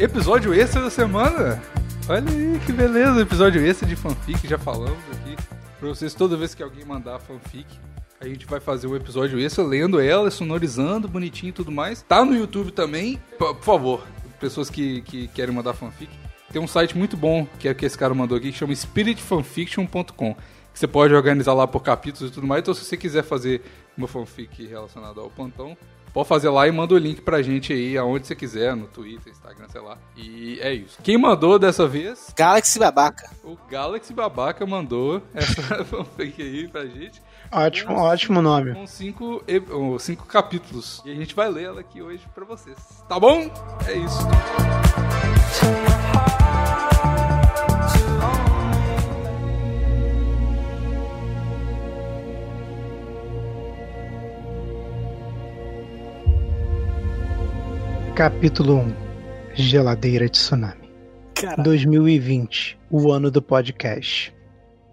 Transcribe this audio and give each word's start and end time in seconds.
Episódio 0.00 0.54
extra 0.54 0.80
da 0.80 0.90
semana. 0.90 1.60
Olha 2.08 2.30
aí 2.30 2.60
que 2.64 2.72
beleza, 2.72 3.20
episódio 3.20 3.66
extra 3.66 3.84
de 3.84 3.96
fanfic, 3.96 4.46
já 4.46 4.56
falamos 4.56 4.96
aqui. 5.10 5.36
Pra 5.80 5.88
vocês, 5.88 6.14
toda 6.14 6.36
vez 6.36 6.54
que 6.54 6.62
alguém 6.62 6.84
mandar 6.84 7.18
fanfic, 7.18 7.66
a 8.20 8.28
gente 8.28 8.46
vai 8.46 8.60
fazer 8.60 8.86
um 8.86 8.94
episódio 8.94 9.40
extra 9.40 9.64
lendo 9.64 10.00
ela, 10.00 10.30
sonorizando, 10.30 11.08
bonitinho 11.08 11.50
e 11.50 11.52
tudo 11.52 11.72
mais. 11.72 12.02
Tá 12.02 12.24
no 12.24 12.36
YouTube 12.36 12.70
também. 12.70 13.20
Por 13.36 13.56
favor, 13.56 14.06
pessoas 14.38 14.70
que, 14.70 15.02
que 15.02 15.26
querem 15.28 15.52
mandar 15.52 15.74
fanfic. 15.74 16.12
Tem 16.52 16.62
um 16.62 16.68
site 16.68 16.96
muito 16.96 17.16
bom 17.16 17.44
que 17.58 17.66
é 17.66 17.74
que 17.74 17.84
esse 17.84 17.98
cara 17.98 18.14
mandou 18.14 18.38
aqui, 18.38 18.52
que 18.52 18.58
chama 18.58 18.72
spiritfanfiction.com. 18.72 20.36
Você 20.72 20.86
pode 20.86 21.12
organizar 21.12 21.54
lá 21.54 21.66
por 21.66 21.82
capítulos 21.82 22.30
e 22.30 22.34
tudo 22.34 22.46
mais. 22.46 22.62
Então, 22.62 22.72
se 22.72 22.84
você 22.84 22.96
quiser 22.96 23.24
fazer 23.24 23.62
uma 23.96 24.06
fanfic 24.06 24.64
relacionada 24.64 25.20
ao 25.20 25.28
plantão, 25.28 25.76
Pode 26.18 26.28
fazer 26.28 26.48
lá 26.48 26.66
e 26.66 26.72
manda 26.72 26.94
o 26.94 26.98
link 26.98 27.20
pra 27.20 27.40
gente 27.42 27.72
aí, 27.72 27.96
aonde 27.96 28.26
você 28.26 28.34
quiser, 28.34 28.74
no 28.74 28.88
Twitter, 28.88 29.32
Instagram, 29.32 29.68
sei 29.68 29.80
lá. 29.80 29.96
E 30.16 30.58
é 30.60 30.72
isso. 30.74 30.98
Quem 31.00 31.16
mandou 31.16 31.60
dessa 31.60 31.86
vez? 31.86 32.34
Galaxy 32.36 32.76
Babaca. 32.76 33.30
O 33.44 33.56
Galaxy 33.70 34.12
Babaca 34.12 34.66
mandou 34.66 35.22
essa 35.32 35.62
fanfic 35.86 36.42
aí 36.42 36.66
pra 36.66 36.86
gente. 36.86 37.22
Ótimo, 37.52 37.94
com, 37.94 38.00
ótimo 38.00 38.42
nome. 38.42 38.74
Com 38.74 38.84
cinco, 38.84 39.44
cinco 40.00 40.26
capítulos. 40.26 41.00
E 41.04 41.12
a 41.12 41.14
gente 41.14 41.36
vai 41.36 41.48
ler 41.48 41.66
ela 41.66 41.80
aqui 41.82 42.02
hoje 42.02 42.26
pra 42.34 42.44
vocês. 42.44 42.76
Tá 43.08 43.20
bom? 43.20 43.48
É 43.86 43.92
isso. 43.92 44.18
Capítulo 58.18 58.78
1 58.78 58.94
Geladeira 59.54 60.24
de 60.24 60.32
Tsunami 60.32 60.90
Caralho. 61.36 61.62
2020, 61.62 62.76
o 62.90 63.12
ano 63.12 63.30
do 63.30 63.40
podcast. 63.40 64.34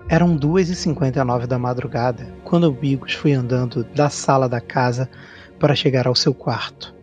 Eram 0.08 0.38
2h59 0.38 1.48
da 1.48 1.58
madrugada 1.58 2.32
quando 2.44 2.66
o 2.66 2.72
Bigos 2.72 3.14
foi 3.14 3.34
andando 3.34 3.84
da 3.96 4.12
sala 4.12 4.48
da 4.48 4.62
casa 4.62 5.10
para 5.58 5.74
chegar 5.74 6.06
ao 6.06 6.14
seu 6.14 6.36
quarto. 6.36 6.94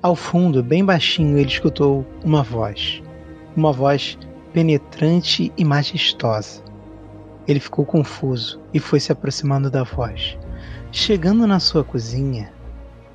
Ao 0.00 0.14
fundo, 0.14 0.62
bem 0.62 0.84
baixinho, 0.84 1.36
ele 1.36 1.48
escutou 1.48 2.06
uma 2.22 2.44
voz. 2.44 3.02
Uma 3.56 3.72
voz 3.72 4.16
penetrante 4.52 5.52
e 5.56 5.64
majestosa. 5.64 6.62
Ele 7.48 7.58
ficou 7.58 7.84
confuso 7.84 8.60
e 8.72 8.78
foi 8.78 9.00
se 9.00 9.10
aproximando 9.10 9.68
da 9.68 9.82
voz. 9.82 10.38
Chegando 10.92 11.44
na 11.44 11.58
sua 11.58 11.82
cozinha, 11.82 12.52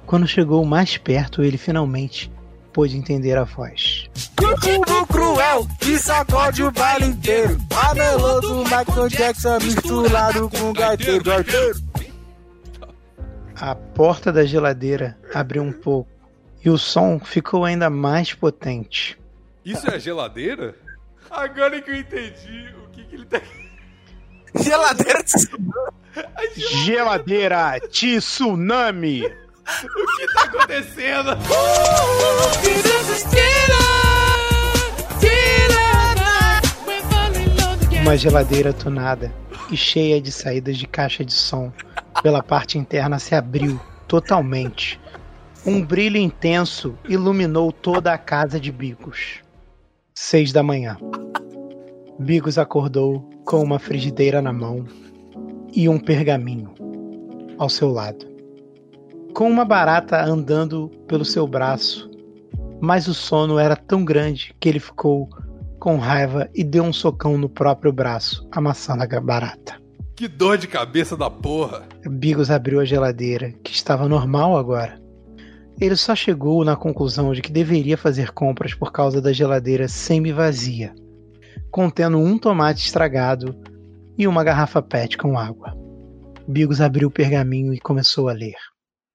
quando 0.06 0.28
chegou 0.28 0.66
mais 0.66 0.98
perto, 0.98 1.42
ele 1.42 1.58
finalmente 1.58 2.30
pôde 2.73 2.97
entender 2.97 3.38
a 3.38 3.44
voz. 3.44 4.09
Cubo 4.36 5.05
cruel 5.08 5.67
que 5.80 5.97
sacode 5.97 6.64
o 6.64 6.72
baile 6.72 7.08
inteiro. 7.08 7.58
A 7.75 7.94
melô 7.94 8.39
do 8.41 8.64
Michael 8.64 9.09
Jackson 9.09 9.58
misturado 9.59 10.50
com 10.50 10.73
gaiteiro, 10.73 11.23
gaiteiro. 11.23 11.80
A 13.55 13.75
porta 13.75 14.31
da 14.31 14.44
geladeira 14.44 15.17
abriu 15.33 15.61
um 15.61 15.72
pouco 15.72 16.09
e 16.64 16.69
o 16.69 16.77
som 16.77 17.19
ficou 17.19 17.66
ainda 17.66 17.89
mais 17.89 18.33
potente. 18.33 19.19
Isso 19.64 19.89
é 19.89 19.95
a 19.95 19.99
geladeira? 19.99 20.75
Agora 21.30 21.80
que 21.81 21.92
eu 21.92 21.95
entendi 21.95 22.73
o 22.83 22.89
que, 22.89 23.03
que 23.03 23.16
ele 23.16 23.25
tá. 23.25 23.42
Geladeira 24.55 25.22
tsunami. 25.23 25.92
Geladeira 26.83 27.80
tsunami. 27.89 29.23
O 29.62 30.17
que 30.17 30.34
tá 30.34 30.44
acontecendo? 30.44 31.31
Uma 38.02 38.17
geladeira 38.17 38.73
tunada 38.73 39.34
e 39.72 39.78
cheia 39.78 40.20
de 40.20 40.32
saídas 40.32 40.78
de 40.78 40.88
caixa 40.88 41.23
de 41.23 41.33
som 41.33 41.72
pela 42.23 42.42
parte 42.42 42.77
interna 42.77 43.20
se 43.20 43.36
abriu 43.36 43.80
totalmente. 44.08 44.99
Um 45.66 45.83
brilho 45.86 46.17
intenso 46.17 46.98
iluminou 47.08 47.72
toda 47.72 48.11
a 48.11 48.17
casa 48.17 48.60
de 48.60 48.72
Bigos. 48.72 49.42
Seis 50.14 50.52
da 50.52 50.64
manhã. 50.64 50.98
Bigos 52.20 52.58
acordou 52.58 53.30
com 53.45 53.64
uma 53.64 53.80
frigideira 53.80 54.42
na 54.42 54.52
mão 54.52 54.86
e 55.73 55.88
um 55.88 55.99
pergaminho 55.99 56.73
ao 57.58 57.70
seu 57.70 57.89
lado 57.92 58.30
com 59.33 59.49
uma 59.49 59.65
barata 59.65 60.23
andando 60.23 60.89
pelo 61.08 61.25
seu 61.25 61.47
braço. 61.47 62.09
Mas 62.80 63.08
o 63.08 63.14
sono 63.14 63.58
era 63.59 63.75
tão 63.75 64.03
grande 64.03 64.53
que 64.59 64.67
ele 64.67 64.80
ficou 64.80 65.30
com 65.80 65.97
raiva 65.97 66.49
e 66.53 66.64
deu 66.64 66.83
um 66.83 66.93
socão 66.93 67.37
no 67.37 67.49
próprio 67.49 67.92
braço, 67.92 68.47
amassando 68.52 69.03
a 69.03 69.21
barata. 69.21 69.81
Que 70.15 70.27
dor 70.27 70.58
de 70.58 70.67
cabeça 70.67 71.17
da 71.17 71.30
porra! 71.30 71.83
Bigos 72.05 72.52
abriu 72.52 72.80
a 72.80 72.86
geladeira, 72.86 73.52
que 73.64 73.71
estava 73.71 74.08
normal 74.08 74.55
agora. 74.55 75.02
Ele 75.80 75.95
só 75.95 76.15
chegou 76.15 76.63
na 76.63 76.75
conclusão 76.75 77.33
de 77.33 77.42
que 77.42 77.52
deveria 77.52 77.98
fazer 77.98 78.31
compras 78.31 78.75
por 78.75 78.92
causa 78.92 79.19
da 79.19 79.33
geladeira 79.33 79.87
semi-vazia, 79.87 80.93
contendo 81.71 82.19
um 82.19 82.37
tomate 82.37 82.86
estragado 82.86 83.55
e 84.15 84.27
uma 84.27 84.43
garrafa 84.43 84.81
PET 84.81 85.17
com 85.17 85.39
água. 85.39 85.75
Bigos 86.48 86.81
abriu 86.81 87.08
o 87.08 87.11
pergaminho 87.11 87.73
e 87.73 87.80
começou 87.80 88.30
a 88.30 88.33
ler. 88.33 88.70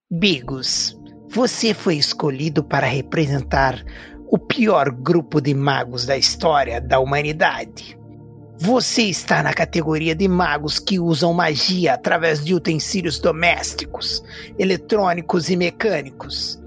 Bigos, 0.09 0.97
você 1.27 1.73
foi 1.73 1.97
escolhido 1.97 2.63
para 2.63 2.87
representar 2.87 3.83
o 4.31 4.37
pior 4.37 4.89
grupo 4.89 5.41
de 5.41 5.53
magos 5.53 6.05
da 6.05 6.15
história 6.15 6.79
da 6.79 6.97
humanidade. 6.97 7.99
Você 8.57 9.01
está 9.01 9.43
na 9.43 9.53
categoria 9.53 10.15
de 10.15 10.25
magos 10.25 10.79
que 10.79 10.97
usam 10.97 11.33
magia 11.33 11.93
através 11.93 12.41
de 12.41 12.55
utensílios 12.55 13.19
domésticos, 13.19 14.23
eletrônicos 14.57 15.49
e 15.49 15.57
mecânicos. 15.57 16.57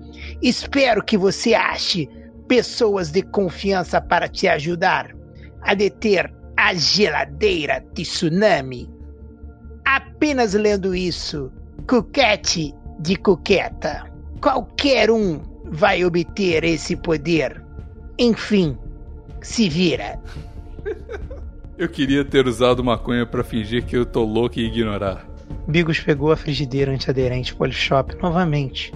Espero 0.42 1.02
que 1.02 1.16
você 1.16 1.54
ache 1.54 2.10
pessoas 2.46 3.10
de 3.10 3.22
confiança 3.22 4.02
para 4.02 4.28
te 4.28 4.48
ajudar 4.48 5.16
a 5.62 5.72
deter 5.72 6.30
a 6.58 6.74
geladeira 6.74 7.82
de 7.94 8.02
tsunami. 8.02 8.86
Apenas 9.86 10.52
lendo 10.52 10.94
isso, 10.94 11.50
Cuquete 11.88 12.74
de 13.00 13.16
coqueta. 13.16 14.04
Qualquer 14.40 15.10
um 15.10 15.40
vai 15.64 16.04
obter 16.04 16.64
esse 16.64 16.94
poder. 16.96 17.64
Enfim, 18.18 18.76
se 19.40 19.68
vira. 19.68 20.20
Eu 21.78 21.88
queria 21.88 22.24
ter 22.24 22.46
usado 22.46 22.84
maconha 22.84 23.24
para 23.24 23.42
fingir 23.42 23.84
que 23.86 23.96
eu 23.96 24.04
tô 24.04 24.22
louco 24.22 24.58
e 24.58 24.66
ignorar. 24.66 25.26
Bigos 25.66 25.98
pegou 26.00 26.30
a 26.30 26.36
frigideira 26.36 26.92
antiaderente 26.92 27.54
Polishop 27.54 28.16
novamente 28.20 28.92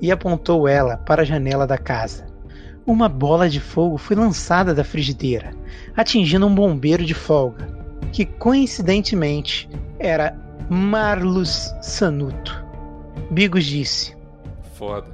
e 0.00 0.10
apontou 0.10 0.66
ela 0.66 0.96
para 0.96 1.22
a 1.22 1.24
janela 1.24 1.66
da 1.66 1.76
casa. 1.76 2.26
Uma 2.86 3.08
bola 3.08 3.48
de 3.48 3.60
fogo 3.60 3.98
foi 3.98 4.16
lançada 4.16 4.74
da 4.74 4.82
frigideira, 4.82 5.50
atingindo 5.96 6.46
um 6.46 6.54
bombeiro 6.54 7.04
de 7.04 7.14
folga, 7.14 7.68
que 8.12 8.24
coincidentemente 8.24 9.68
era 9.98 10.36
Marlus 10.68 11.72
Sanuto. 11.80 12.61
Bigos 13.30 13.64
disse. 13.64 14.16
Foda. 14.74 15.06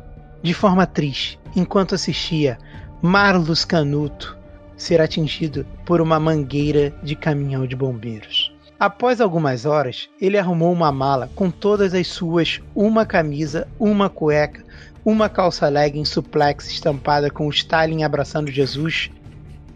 De 0.42 0.54
forma 0.54 0.86
triste, 0.86 1.38
enquanto 1.54 1.94
assistia 1.94 2.58
Marlos 3.02 3.64
Canuto 3.64 4.36
ser 4.76 5.00
atingido 5.00 5.66
por 5.84 6.00
uma 6.00 6.20
mangueira 6.20 6.94
de 7.02 7.16
caminhão 7.16 7.66
de 7.66 7.74
bombeiros. 7.74 8.52
Após 8.78 9.20
algumas 9.20 9.66
horas, 9.66 10.08
ele 10.20 10.38
arrumou 10.38 10.72
uma 10.72 10.92
mala 10.92 11.28
com 11.34 11.50
todas 11.50 11.92
as 11.94 12.06
suas, 12.06 12.60
uma 12.74 13.04
camisa, 13.04 13.66
uma 13.78 14.08
cueca, 14.08 14.64
uma 15.04 15.28
calça 15.28 15.68
legging 15.68 16.04
suplex 16.04 16.70
estampada 16.70 17.28
com 17.28 17.48
Stalin 17.48 18.04
abraçando 18.04 18.52
Jesus 18.52 19.10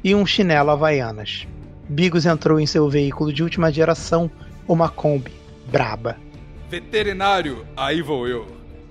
e 0.04 0.14
um 0.14 0.24
chinelo 0.24 0.70
havaianas. 0.70 1.48
Bigos 1.88 2.26
entrou 2.26 2.60
em 2.60 2.66
seu 2.66 2.88
veículo 2.88 3.32
de 3.32 3.42
última 3.42 3.72
geração, 3.72 4.30
uma 4.68 4.88
Kombi, 4.88 5.32
braba. 5.70 6.16
Veterinário, 6.72 7.68
aí 7.76 8.00
vou 8.00 8.26
eu. 8.26 8.46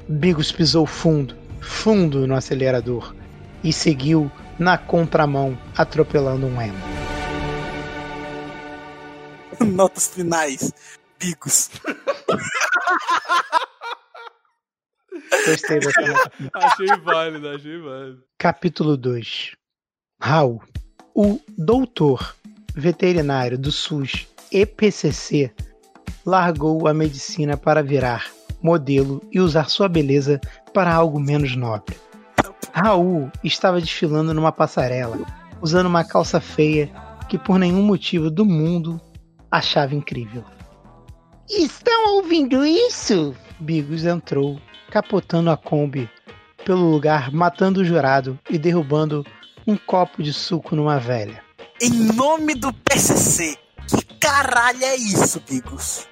Bigos 0.07 0.51
pisou 0.51 0.85
fundo, 0.85 1.35
fundo 1.59 2.27
no 2.27 2.35
acelerador 2.35 3.15
e 3.63 3.73
seguiu 3.73 4.31
na 4.59 4.77
contramão, 4.77 5.57
atropelando 5.75 6.45
um 6.45 6.61
emo. 6.61 6.77
Notas 9.65 10.13
finais. 10.13 10.71
Bigos. 11.19 11.71
Gostei 15.47 15.79
dessa 15.79 16.01
nota. 16.01 16.31
achei 16.53 16.87
válido, 17.03 17.49
achei 17.49 17.81
válido. 17.81 18.23
Capítulo 18.37 18.95
2 18.95 19.53
Raul, 20.21 20.61
o 21.15 21.39
doutor 21.57 22.35
veterinário 22.75 23.57
do 23.57 23.71
SUS 23.71 24.27
EPCC 24.51 25.51
largou 26.25 26.87
a 26.87 26.93
medicina 26.93 27.57
para 27.57 27.83
virar 27.83 28.29
modelo 28.61 29.21
e 29.31 29.39
usar 29.39 29.69
sua 29.69 29.89
beleza 29.89 30.39
para 30.73 30.93
algo 30.93 31.19
menos 31.19 31.55
nobre. 31.55 31.95
Raul 32.73 33.29
estava 33.43 33.81
desfilando 33.81 34.33
numa 34.33 34.51
passarela, 34.51 35.17
usando 35.61 35.87
uma 35.87 36.03
calça 36.03 36.39
feia 36.39 36.89
que 37.27 37.37
por 37.37 37.57
nenhum 37.57 37.81
motivo 37.81 38.29
do 38.29 38.45
mundo 38.45 39.01
achava 39.49 39.95
incrível. 39.95 40.43
Estão 41.49 42.15
ouvindo 42.15 42.65
isso? 42.65 43.35
Bigos 43.59 44.05
entrou, 44.05 44.59
capotando 44.89 45.49
a 45.49 45.57
Kombi 45.57 46.09
pelo 46.63 46.89
lugar, 46.89 47.31
matando 47.31 47.81
o 47.81 47.85
jurado 47.85 48.39
e 48.49 48.57
derrubando 48.57 49.25
um 49.67 49.75
copo 49.75 50.23
de 50.23 50.31
suco 50.31 50.75
numa 50.75 50.99
velha. 50.99 51.43
Em 51.81 51.89
nome 51.89 52.55
do 52.55 52.71
PCC, 52.71 53.57
que 53.87 54.05
caralho 54.19 54.83
é 54.83 54.95
isso, 54.95 55.41
Bigos? 55.49 56.10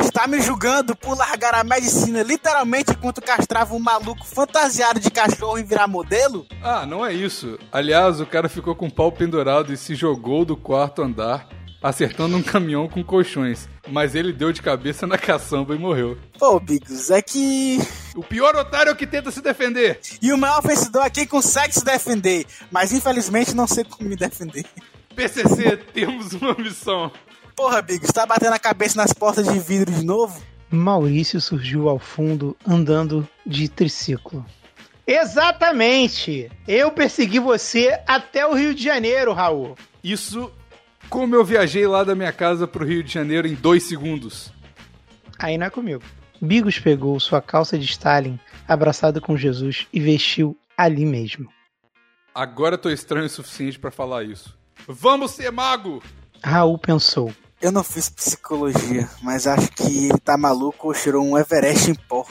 Está 0.00 0.26
me 0.26 0.40
julgando 0.40 0.94
por 0.94 1.16
largar 1.16 1.54
a 1.54 1.64
medicina 1.64 2.22
literalmente 2.22 2.92
enquanto 2.92 3.20
castrava 3.20 3.74
um 3.74 3.78
maluco 3.78 4.24
fantasiado 4.24 5.00
de 5.00 5.10
cachorro 5.10 5.58
e 5.58 5.62
virar 5.62 5.88
modelo? 5.88 6.46
Ah, 6.62 6.86
não 6.86 7.04
é 7.04 7.12
isso. 7.12 7.58
Aliás, 7.72 8.20
o 8.20 8.26
cara 8.26 8.48
ficou 8.48 8.74
com 8.74 8.86
o 8.86 8.92
pau 8.92 9.10
pendurado 9.10 9.72
e 9.72 9.76
se 9.76 9.94
jogou 9.94 10.44
do 10.44 10.56
quarto 10.56 11.02
andar, 11.02 11.48
acertando 11.82 12.36
um 12.36 12.42
caminhão 12.42 12.88
com 12.88 13.02
colchões. 13.02 13.68
Mas 13.88 14.14
ele 14.14 14.32
deu 14.32 14.52
de 14.52 14.62
cabeça 14.62 15.06
na 15.06 15.16
caçamba 15.16 15.74
e 15.74 15.78
morreu. 15.78 16.18
Pô, 16.38 16.58
Bigos, 16.60 17.10
é 17.10 17.22
que. 17.22 17.78
O 18.14 18.22
pior 18.22 18.54
otário 18.56 18.90
é 18.90 18.92
o 18.92 18.96
que 18.96 19.06
tenta 19.06 19.30
se 19.30 19.40
defender. 19.40 20.00
E 20.20 20.32
o 20.32 20.38
maior 20.38 20.60
vencedor 20.62 21.04
é 21.04 21.10
quem 21.10 21.26
consegue 21.26 21.72
se 21.72 21.84
defender. 21.84 22.44
Mas 22.70 22.92
infelizmente 22.92 23.54
não 23.54 23.66
sei 23.66 23.84
como 23.84 24.08
me 24.08 24.16
defender. 24.16 24.64
PCC, 25.14 25.78
temos 25.94 26.32
uma 26.34 26.54
missão. 26.54 27.10
Porra, 27.56 27.80
Bigos, 27.80 28.12
tá 28.12 28.26
batendo 28.26 28.52
a 28.52 28.58
cabeça 28.58 28.98
nas 28.98 29.14
portas 29.14 29.48
de 29.48 29.58
vidro 29.58 29.90
de 29.90 30.04
novo? 30.04 30.42
Maurício 30.70 31.40
surgiu 31.40 31.88
ao 31.88 31.98
fundo 31.98 32.54
andando 32.66 33.26
de 33.46 33.66
triciclo. 33.66 34.44
Exatamente! 35.06 36.50
Eu 36.68 36.90
persegui 36.90 37.38
você 37.38 37.98
até 38.06 38.46
o 38.46 38.52
Rio 38.52 38.74
de 38.74 38.84
Janeiro, 38.84 39.32
Raul. 39.32 39.74
Isso 40.04 40.52
como 41.08 41.34
eu 41.34 41.44
viajei 41.44 41.86
lá 41.86 42.04
da 42.04 42.14
minha 42.14 42.32
casa 42.32 42.66
pro 42.66 42.84
Rio 42.84 43.02
de 43.02 43.12
Janeiro 43.12 43.48
em 43.48 43.54
dois 43.54 43.84
segundos. 43.84 44.52
Aí 45.38 45.56
não 45.56 45.66
é 45.66 45.70
comigo. 45.70 46.02
Bigos 46.42 46.78
pegou 46.78 47.18
sua 47.18 47.40
calça 47.40 47.78
de 47.78 47.86
Stalin, 47.86 48.38
abraçado 48.68 49.20
com 49.20 49.36
Jesus, 49.36 49.86
e 49.92 49.98
vestiu 49.98 50.58
ali 50.76 51.06
mesmo. 51.06 51.48
Agora 52.34 52.76
tô 52.76 52.90
estranho 52.90 53.26
o 53.26 53.30
suficiente 53.30 53.78
pra 53.78 53.90
falar 53.90 54.24
isso. 54.24 54.54
Vamos 54.86 55.30
ser 55.30 55.50
mago! 55.50 56.02
Raul 56.44 56.76
pensou. 56.76 57.32
Eu 57.60 57.72
não 57.72 57.82
fiz 57.82 58.10
psicologia, 58.10 59.08
mas 59.22 59.46
acho 59.46 59.70
que 59.72 60.08
ele 60.08 60.18
tá 60.18 60.36
maluco 60.36 60.88
ou 60.88 60.94
cheirou 60.94 61.24
um 61.24 61.38
Everest 61.38 61.90
em 61.90 61.94
pó. 61.94 62.26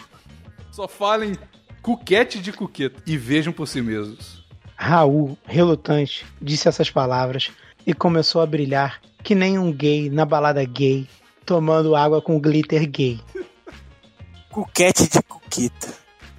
Só 0.71 0.87
falem 0.87 1.35
cuquete 1.81 2.39
de 2.39 2.53
cuqueta 2.53 3.01
e 3.07 3.17
vejam 3.17 3.51
por 3.51 3.67
si 3.67 3.81
mesmos. 3.81 4.45
Raul, 4.75 5.37
relutante, 5.45 6.25
disse 6.41 6.67
essas 6.67 6.91
palavras 6.91 7.51
e 7.87 7.93
começou 7.93 8.41
a 8.41 8.45
brilhar 8.45 9.01
que 9.23 9.33
nem 9.33 9.57
um 9.57 9.71
gay 9.71 10.09
na 10.09 10.25
balada 10.25 10.63
gay, 10.63 11.07
tomando 11.45 11.95
água 11.95 12.21
com 12.21 12.39
glitter 12.39 12.87
gay. 12.87 13.19
Cuquete 14.51 15.09
de 15.09 15.21
cuqueta. 15.23 15.93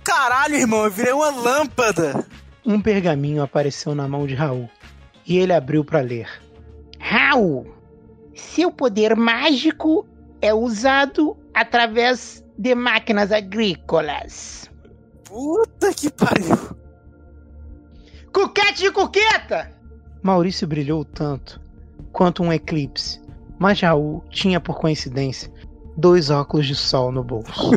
Caralho, 0.05 0.55
irmão, 0.55 0.85
eu 0.85 0.91
virei 0.91 1.13
uma 1.13 1.31
lâmpada! 1.31 2.27
Um 2.65 2.81
pergaminho 2.81 3.43
apareceu 3.43 3.95
na 3.95 4.09
mão 4.09 4.27
de 4.27 4.35
Raul 4.35 4.71
e 5.27 5.37
ele 5.37 5.53
abriu 5.53 5.85
para 5.85 6.01
ler. 6.01 6.29
Raul, 6.99 7.76
seu 8.37 8.71
poder 8.71 9.17
mágico 9.17 10.07
é 10.41 10.53
usado 10.53 11.37
através 11.55 12.45
de 12.59 12.75
máquinas 12.75 13.33
agrícolas. 13.33 14.71
Puta 15.25 15.93
que 15.93 16.11
pariu! 16.11 16.57
Cuquete 18.33 18.83
de 18.83 18.91
cuqueta! 18.91 19.73
Maurício 20.23 20.67
brilhou 20.67 21.05
tanto 21.05 21.61
quanto 22.13 22.43
um 22.43 22.53
eclipse, 22.53 23.21
mas 23.59 23.81
Raul 23.81 24.23
tinha 24.31 24.61
por 24.61 24.79
coincidência 24.79 25.53
dois 25.97 26.31
óculos 26.31 26.67
de 26.67 26.75
sol 26.75 27.11
no 27.11 27.25
bolso. 27.25 27.71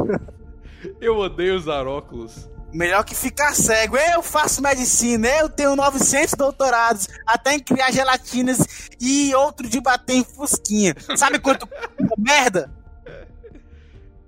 Eu 1.02 1.18
odeio 1.18 1.56
usar 1.56 1.88
óculos. 1.88 2.50
Melhor 2.71 3.04
que 3.04 3.16
ficar 3.16 3.54
cego. 3.54 3.98
Eu 3.98 4.21
faço 4.21 4.62
medicina, 4.62 5.27
eu 5.27 5.50
tenho 5.50 5.75
900 5.75 6.36
doutorados, 6.36 7.07
até 7.25 7.56
em 7.56 7.60
criar 7.60 7.92
gelatinas 7.92 8.89
e 9.00 9.33
outro 9.33 9.68
de 9.68 9.81
bater 9.81 10.13
em 10.13 10.24
fusquinha. 10.24 10.95
Sabe 11.16 11.39
quanto 11.39 11.68
merda? 12.18 12.71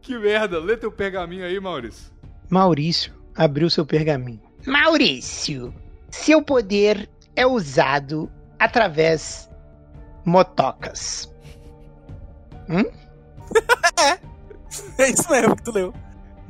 Que 0.02 0.18
merda, 0.18 0.60
lê 0.60 0.76
teu 0.76 0.92
pergaminho 0.92 1.46
aí, 1.46 1.60
Maurício. 1.60 2.12
Maurício 2.50 3.14
abriu 3.36 3.70
seu 3.70 3.86
pergaminho. 3.86 4.42
Maurício, 4.66 5.74
seu 6.10 6.42
poder 6.42 7.10
é 7.36 7.46
usado 7.46 8.32
através 8.60 9.50
motocas. 10.26 11.32
Hum? 12.70 12.84
É 14.98 15.10
isso 15.10 15.30
mesmo 15.30 15.54
que 15.54 15.64
tu 15.64 15.72
leu. 15.74 15.94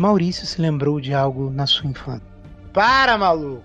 Maurício 0.02 0.48
se 0.48 0.60
lembrou 0.60 1.00
de 1.00 1.14
algo 1.14 1.52
na 1.52 1.68
sua 1.68 1.88
infância. 1.88 2.26
Para, 2.74 3.20
maluco! 3.20 3.62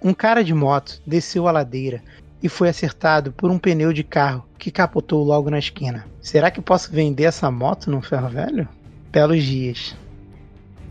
Um 0.00 0.14
cara 0.14 0.44
de 0.44 0.54
moto 0.54 1.02
desceu 1.04 1.48
a 1.48 1.52
ladeira 1.52 2.00
e 2.40 2.48
foi 2.48 2.68
acertado 2.68 3.32
por 3.32 3.50
um 3.50 3.58
pneu 3.58 3.92
de 3.92 4.04
carro 4.04 4.46
que 4.56 4.70
capotou 4.70 5.24
logo 5.24 5.50
na 5.50 5.58
esquina. 5.58 6.06
Será 6.20 6.48
que 6.48 6.60
posso 6.60 6.92
vender 6.92 7.24
essa 7.24 7.50
moto 7.50 7.90
num 7.90 8.00
ferro 8.00 8.28
velho? 8.28 8.68
Belos 9.10 9.42
dias. 9.42 9.96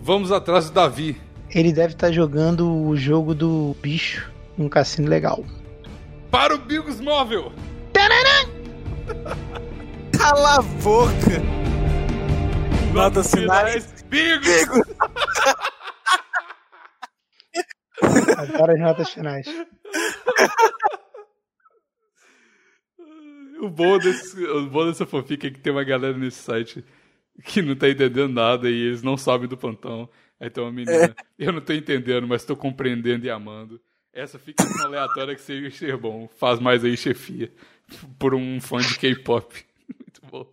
Vamos 0.02 0.34
atrás 0.34 0.66
do 0.66 0.74
Davi. 0.74 1.16
Ele 1.50 1.72
deve 1.72 1.94
estar 1.94 2.12
jogando 2.12 2.70
o 2.70 2.98
jogo 2.98 3.34
do 3.34 3.78
bicho 3.82 4.34
num 4.58 4.68
cassino 4.68 5.08
legal. 5.08 5.46
Para 6.30 6.56
o 6.56 6.58
Bigos 6.58 7.00
Móvel! 7.00 7.54
Cala 10.18 10.56
a 10.58 10.62
boca! 10.62 11.42
Notas 12.94 13.32
finais. 13.32 13.93
Bigos! 14.14 14.46
Bigos! 14.46 14.94
Agora 18.38 18.74
as 18.74 18.80
notas 18.80 19.10
finais. 19.10 19.48
O 23.60 23.70
bom, 23.70 23.98
desse, 23.98 24.46
o 24.46 24.70
bom 24.70 24.86
dessa 24.86 25.08
fanfic 25.08 25.48
é 25.48 25.50
que 25.50 25.60
tem 25.60 25.74
uma 25.74 25.84
galera 25.84 26.16
nesse 26.16 26.44
site 26.44 26.86
que 27.44 27.64
não 27.64 27.76
tá 27.76 27.90
entendendo 27.90 28.32
nada 28.32 28.70
e 28.70 28.74
eles 28.74 29.02
não 29.02 29.18
sabem 29.18 29.48
do 29.48 29.58
plantão. 29.58 30.08
Aí 30.40 30.48
tem 30.48 30.64
uma 30.64 30.72
menina, 30.72 31.16
eu 31.40 31.52
não 31.52 31.62
tô 31.62 31.74
entendendo, 31.74 32.28
mas 32.28 32.46
tô 32.46 32.56
compreendendo 32.56 33.26
e 33.26 33.32
amando. 33.32 33.82
Essa 34.14 34.38
fica 34.38 34.64
tão 34.64 34.86
aleatória 34.86 35.34
que 35.34 35.42
seja 35.42 35.72
ser 35.72 35.98
bom. 35.98 36.28
Faz 36.38 36.60
mais 36.60 36.86
aí, 36.86 36.96
chefia. 36.96 37.52
Por 38.20 38.36
um 38.36 38.62
fã 38.62 38.78
de 38.78 38.96
K-pop. 39.00 39.66
Muito 39.90 40.22
bom. 40.30 40.48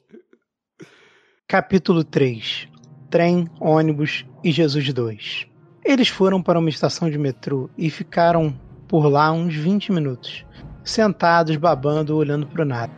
Capítulo 1.46 2.02
3 2.02 2.79
Trem, 3.10 3.48
ônibus 3.58 4.24
e 4.42 4.52
Jesus 4.52 4.92
2 4.92 5.46
Eles 5.84 6.08
foram 6.08 6.40
para 6.40 6.58
uma 6.58 6.68
estação 6.68 7.10
de 7.10 7.18
metrô 7.18 7.68
e 7.76 7.90
ficaram 7.90 8.54
por 8.86 9.06
lá 9.08 9.32
uns 9.32 9.54
20 9.54 9.92
minutos, 9.92 10.44
sentados, 10.84 11.56
babando, 11.56 12.16
olhando 12.16 12.46
para 12.46 12.62
o 12.62 12.64
nada. 12.64 12.92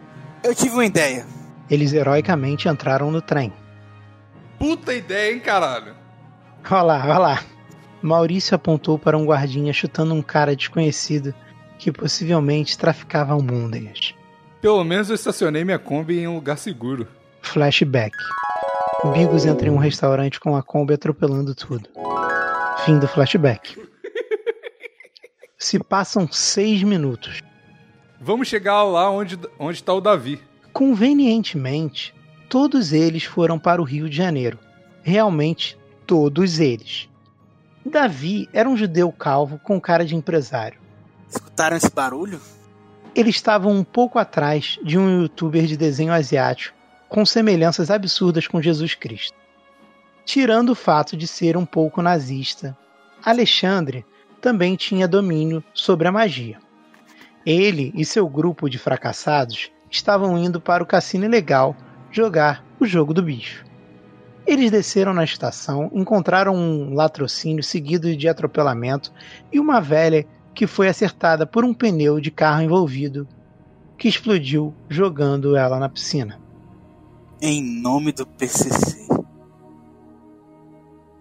Eu 0.44 0.54
tive 0.54 0.74
uma 0.74 0.84
ideia. 0.84 1.26
Eles 1.70 1.94
heroicamente 1.94 2.68
entraram 2.68 3.10
no 3.10 3.22
trem. 3.22 3.52
Puta 4.58 4.92
ideia, 4.92 5.32
hein, 5.32 5.40
caralho? 5.40 5.94
Olha 6.70 6.82
lá, 6.82 7.02
olha 7.04 7.18
lá. 7.18 7.44
Maurício 8.02 8.54
apontou 8.54 8.98
para 8.98 9.16
um 9.16 9.24
guardinha 9.24 9.72
chutando 9.72 10.12
um 10.12 10.22
cara 10.22 10.54
desconhecido 10.54 11.34
que 11.78 11.90
possivelmente 11.90 12.76
traficava 12.76 13.32
almôndegas. 13.32 14.14
Pelo 14.60 14.84
menos 14.84 15.08
eu 15.08 15.14
estacionei 15.14 15.64
minha 15.64 15.78
Kombi 15.78 16.20
em 16.20 16.28
um 16.28 16.34
lugar 16.34 16.58
seguro. 16.58 17.08
Flashback. 17.40 18.14
Bigos 19.10 19.44
entra 19.44 19.66
em 19.66 19.70
um 19.70 19.78
restaurante 19.78 20.38
com 20.38 20.54
a 20.54 20.62
Kombi 20.62 20.94
atropelando 20.94 21.56
tudo. 21.56 21.88
Fim 22.84 23.00
do 23.00 23.08
flashback. 23.08 23.76
Se 25.58 25.76
passam 25.80 26.30
seis 26.30 26.84
minutos. 26.84 27.40
Vamos 28.20 28.46
chegar 28.46 28.84
lá 28.84 29.10
onde, 29.10 29.36
onde 29.58 29.82
tá 29.82 29.92
o 29.92 30.00
Davi. 30.00 30.40
Convenientemente, 30.72 32.14
todos 32.48 32.92
eles 32.92 33.24
foram 33.24 33.58
para 33.58 33.82
o 33.82 33.84
Rio 33.84 34.08
de 34.08 34.16
Janeiro. 34.16 34.56
Realmente, 35.02 35.76
todos 36.06 36.60
eles. 36.60 37.08
Davi 37.84 38.48
era 38.52 38.68
um 38.68 38.76
judeu 38.76 39.10
calvo 39.10 39.58
com 39.58 39.80
cara 39.80 40.04
de 40.04 40.14
empresário. 40.14 40.78
Escutaram 41.28 41.76
esse 41.76 41.90
barulho? 41.90 42.40
Eles 43.16 43.34
estavam 43.34 43.72
um 43.72 43.82
pouco 43.82 44.16
atrás 44.16 44.78
de 44.84 44.96
um 44.96 45.22
youtuber 45.22 45.66
de 45.66 45.76
desenho 45.76 46.12
asiático 46.12 46.81
com 47.12 47.26
semelhanças 47.26 47.90
absurdas 47.90 48.46
com 48.46 48.62
Jesus 48.62 48.94
Cristo. 48.94 49.36
Tirando 50.24 50.70
o 50.70 50.74
fato 50.74 51.14
de 51.14 51.26
ser 51.26 51.58
um 51.58 51.66
pouco 51.66 52.00
nazista, 52.00 52.74
Alexandre 53.22 54.06
também 54.40 54.76
tinha 54.76 55.06
domínio 55.06 55.62
sobre 55.74 56.08
a 56.08 56.12
magia. 56.12 56.58
Ele 57.44 57.92
e 57.94 58.02
seu 58.02 58.26
grupo 58.26 58.66
de 58.66 58.78
fracassados 58.78 59.70
estavam 59.90 60.38
indo 60.38 60.58
para 60.58 60.82
o 60.82 60.86
cassino 60.86 61.26
ilegal 61.26 61.76
jogar 62.10 62.64
o 62.80 62.86
jogo 62.86 63.12
do 63.12 63.22
bicho. 63.22 63.62
Eles 64.46 64.70
desceram 64.70 65.12
na 65.12 65.22
estação, 65.22 65.90
encontraram 65.92 66.54
um 66.56 66.94
latrocínio 66.94 67.62
seguido 67.62 68.16
de 68.16 68.26
atropelamento 68.26 69.12
e 69.52 69.60
uma 69.60 69.82
velha 69.82 70.26
que 70.54 70.66
foi 70.66 70.88
acertada 70.88 71.46
por 71.46 71.62
um 71.62 71.74
pneu 71.74 72.18
de 72.20 72.30
carro 72.30 72.62
envolvido 72.62 73.28
que 73.98 74.08
explodiu 74.08 74.74
jogando 74.88 75.54
ela 75.54 75.78
na 75.78 75.90
piscina. 75.90 76.41
Em 77.44 77.60
nome 77.60 78.12
do 78.12 78.24
PCC. 78.24 79.04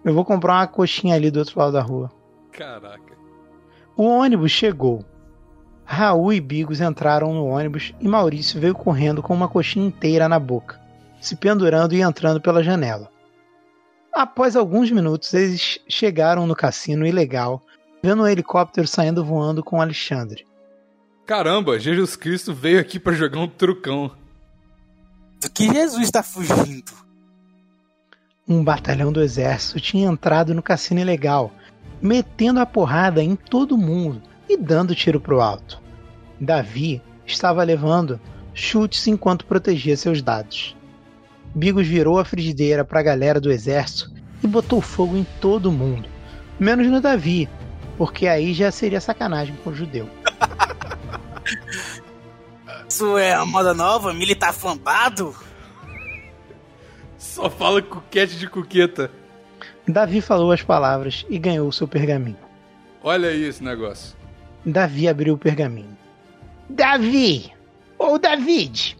Eu 0.04 0.14
vou 0.14 0.24
comprar 0.24 0.54
uma 0.54 0.68
coxinha 0.68 1.16
ali 1.16 1.32
do 1.32 1.40
outro 1.40 1.58
lado 1.58 1.72
da 1.72 1.82
rua. 1.82 2.12
Caraca. 2.52 3.18
O 3.96 4.04
ônibus 4.04 4.52
chegou. 4.52 5.04
Raul 5.84 6.32
e 6.32 6.40
Bigos 6.40 6.80
entraram 6.80 7.34
no 7.34 7.46
ônibus 7.46 7.92
e 8.00 8.06
Maurício 8.06 8.60
veio 8.60 8.72
correndo 8.72 9.20
com 9.20 9.34
uma 9.34 9.48
coxinha 9.48 9.84
inteira 9.84 10.28
na 10.28 10.38
boca, 10.38 10.80
se 11.20 11.34
pendurando 11.34 11.92
e 11.92 12.02
entrando 12.02 12.40
pela 12.40 12.62
janela. 12.62 13.10
Após 14.14 14.54
alguns 14.54 14.92
minutos, 14.92 15.34
eles 15.34 15.80
chegaram 15.88 16.46
no 16.46 16.54
cassino 16.54 17.04
ilegal, 17.04 17.60
vendo 18.00 18.22
um 18.22 18.28
helicóptero 18.28 18.86
saindo 18.86 19.24
voando 19.24 19.60
com 19.60 19.80
Alexandre. 19.80 20.46
Caramba, 21.26 21.80
Jesus 21.80 22.14
Cristo 22.14 22.54
veio 22.54 22.78
aqui 22.78 23.00
para 23.00 23.12
jogar 23.12 23.40
um 23.40 23.48
trucão. 23.48 24.21
Do 25.42 25.50
que 25.50 25.72
Jesus 25.72 26.04
está 26.04 26.22
fugindo? 26.22 26.92
Um 28.48 28.62
batalhão 28.62 29.10
do 29.10 29.20
exército 29.20 29.80
tinha 29.80 30.08
entrado 30.08 30.54
no 30.54 30.62
cassino 30.62 31.00
ilegal, 31.00 31.52
metendo 32.00 32.60
a 32.60 32.66
porrada 32.66 33.20
em 33.20 33.34
todo 33.34 33.76
mundo 33.76 34.22
e 34.48 34.56
dando 34.56 34.94
tiro 34.94 35.20
pro 35.20 35.40
alto. 35.40 35.82
Davi 36.40 37.02
estava 37.26 37.64
levando 37.64 38.20
chutes 38.54 39.08
enquanto 39.08 39.44
protegia 39.44 39.96
seus 39.96 40.22
dados. 40.22 40.76
Bigos 41.52 41.88
virou 41.88 42.20
a 42.20 42.24
frigideira 42.24 42.84
para 42.84 43.00
a 43.00 43.04
galera 43.04 43.40
do 43.40 43.50
exército 43.50 44.12
e 44.44 44.46
botou 44.46 44.80
fogo 44.80 45.16
em 45.16 45.26
todo 45.40 45.72
mundo, 45.72 46.08
menos 46.58 46.86
no 46.86 47.00
Davi, 47.00 47.48
porque 47.98 48.28
aí 48.28 48.54
já 48.54 48.70
seria 48.70 49.00
sacanagem 49.00 49.56
com 49.64 49.70
o 49.70 49.74
judeu. 49.74 50.08
Isso 53.02 53.18
é 53.18 53.34
a 53.34 53.44
moda 53.44 53.74
nova? 53.74 54.14
Militar 54.14 54.54
flambado? 54.54 55.34
Só 57.18 57.50
fala 57.50 57.82
cuquete 57.82 58.38
de 58.38 58.48
cuqueta. 58.48 59.10
Davi 59.88 60.20
falou 60.20 60.52
as 60.52 60.62
palavras 60.62 61.26
e 61.28 61.36
ganhou 61.36 61.72
seu 61.72 61.88
pergaminho. 61.88 62.38
Olha 63.02 63.30
aí 63.30 63.42
esse 63.42 63.60
negócio. 63.60 64.16
Davi 64.64 65.08
abriu 65.08 65.34
o 65.34 65.36
pergaminho. 65.36 65.98
Davi! 66.70 67.52
Ou 67.98 68.20
David! 68.20 68.96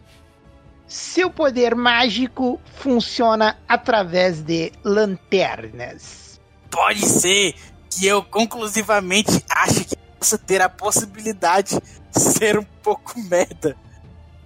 Seu 0.85 1.29
poder 1.29 1.73
mágico 1.73 2.59
funciona 2.75 3.57
através 3.69 4.41
de 4.41 4.73
lanternas. 4.83 6.41
Pode 6.69 7.05
ser 7.05 7.55
que 7.89 8.05
eu 8.05 8.21
conclusivamente 8.21 9.41
ache 9.49 9.85
que 9.85 9.95
possa 10.19 10.37
ter 10.37 10.61
a 10.61 10.67
possibilidade 10.67 11.79
de 12.11 12.19
ser 12.19 12.59
um 12.59 12.65
pouco 12.83 13.17
merda. 13.29 13.77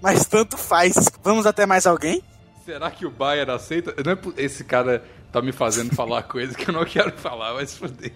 Mas 0.01 0.25
tanto 0.25 0.57
faz. 0.57 0.95
Vamos 1.23 1.45
até 1.45 1.65
mais 1.65 1.87
alguém? 1.87 2.23
Será 2.65 2.91
que 2.91 3.05
o 3.05 3.11
Bayer 3.11 3.49
aceita? 3.49 3.93
Não 4.03 4.11
é 4.11 4.43
Esse 4.43 4.63
cara 4.63 5.03
tá 5.31 5.41
me 5.41 5.51
fazendo 5.51 5.95
falar 5.95 6.23
coisa 6.27 6.53
que 6.53 6.69
eu 6.69 6.73
não 6.73 6.85
quero 6.85 7.11
falar, 7.17 7.53
mas 7.53 7.75
foder. 7.75 8.13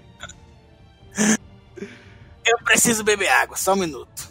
Eu 2.46 2.58
preciso 2.64 3.04
beber 3.04 3.30
água, 3.30 3.56
só 3.56 3.74
um 3.74 3.78
minuto. 3.78 4.30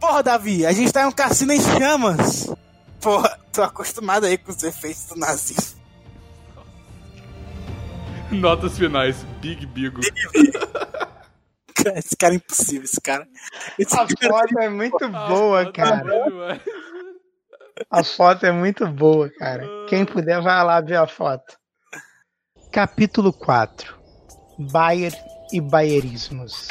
Porra, 0.00 0.22
Davi, 0.22 0.64
a 0.64 0.72
gente 0.72 0.92
tá 0.92 1.02
em 1.02 1.06
um 1.06 1.12
cassino 1.12 1.52
em 1.52 1.60
chamas. 1.60 2.48
Porra, 3.00 3.38
tô 3.52 3.62
acostumado 3.62 4.26
aí 4.26 4.38
com 4.38 4.50
os 4.50 4.62
efeitos 4.62 5.06
do 5.06 5.16
nazismo. 5.16 5.78
Notas 8.30 8.76
finais, 8.76 9.16
Big 9.40 9.66
Bigo. 9.66 10.00
Esse 11.96 12.16
cara 12.16 12.34
é 12.34 12.36
impossível, 12.36 12.84
esse 12.84 13.00
cara. 13.00 13.26
Esse 13.78 13.94
A 13.94 14.06
cara 14.06 14.32
foto 14.32 14.58
é 14.58 14.68
muito 14.68 15.08
boa, 15.08 15.64
Tá 15.66 15.72
cara. 15.72 16.24
demais. 16.24 16.60
A 17.90 18.02
foto 18.04 18.44
é 18.46 18.52
muito 18.52 18.86
boa, 18.88 19.30
cara. 19.30 19.64
Quem 19.88 20.04
puder, 20.04 20.42
vai 20.42 20.64
lá 20.64 20.80
ver 20.80 20.96
a 20.96 21.06
foto. 21.06 21.56
Capítulo 22.72 23.32
4 23.32 23.96
Bayer 24.58 25.12
e 25.52 25.60
Bayerismos. 25.60 26.68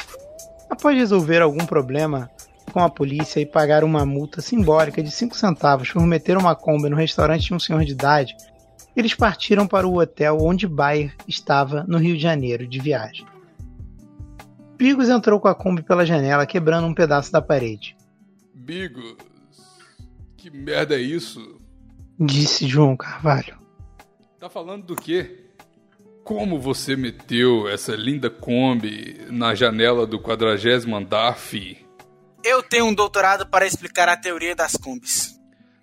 Após 0.70 0.96
resolver 0.96 1.40
algum 1.40 1.64
problema 1.64 2.30
com 2.72 2.80
a 2.80 2.90
polícia 2.90 3.40
e 3.40 3.46
pagar 3.46 3.82
uma 3.82 4.04
multa 4.04 4.42
simbólica 4.42 5.02
de 5.02 5.10
5 5.10 5.34
centavos 5.34 5.90
por 5.90 6.02
meter 6.06 6.36
uma 6.36 6.54
Kombi 6.54 6.90
no 6.90 6.96
restaurante 6.96 7.46
de 7.46 7.54
um 7.54 7.58
senhor 7.58 7.82
de 7.84 7.92
idade, 7.92 8.36
eles 8.94 9.14
partiram 9.14 9.66
para 9.66 9.88
o 9.88 9.98
hotel 9.98 10.36
onde 10.40 10.66
Bayer 10.68 11.14
estava 11.26 11.84
no 11.88 11.96
Rio 11.96 12.16
de 12.16 12.22
Janeiro 12.22 12.66
de 12.66 12.78
viagem. 12.78 13.26
Pigos 14.78 15.08
entrou 15.08 15.40
com 15.40 15.48
a 15.48 15.54
Kombi 15.56 15.82
pela 15.82 16.06
janela, 16.06 16.46
quebrando 16.46 16.86
um 16.86 16.94
pedaço 16.94 17.32
da 17.32 17.42
parede. 17.42 17.96
Bigos, 18.54 19.16
que 20.36 20.50
merda 20.50 20.94
é 20.94 21.00
isso? 21.00 21.60
Disse 22.18 22.68
João 22.68 22.96
Carvalho. 22.96 23.58
Tá 24.38 24.48
falando 24.48 24.84
do 24.84 24.94
quê? 24.94 25.46
Como 26.22 26.60
você 26.60 26.94
meteu 26.94 27.68
essa 27.68 27.96
linda 27.96 28.30
Kombi 28.30 29.26
na 29.30 29.52
janela 29.52 30.06
do 30.06 30.20
quadragésimo 30.20 30.94
andar, 30.94 31.36
fi? 31.36 31.84
Eu 32.44 32.62
tenho 32.62 32.86
um 32.86 32.94
doutorado 32.94 33.48
para 33.48 33.66
explicar 33.66 34.08
a 34.08 34.16
teoria 34.16 34.54
das 34.54 34.76
combis. 34.76 35.40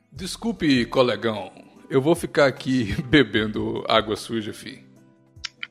Desculpe, 0.09 0.85
colegão. 0.85 1.51
Eu 1.89 2.01
vou 2.01 2.15
ficar 2.15 2.45
aqui 2.45 2.95
bebendo 3.03 3.83
água 3.89 4.15
suja, 4.15 4.53
fi. 4.53 4.84